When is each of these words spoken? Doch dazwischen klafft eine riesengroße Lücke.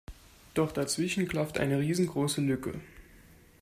Doch 0.55 0.71
dazwischen 0.71 1.27
klafft 1.27 1.59
eine 1.59 1.77
riesengroße 1.77 2.41
Lücke. 2.41 2.73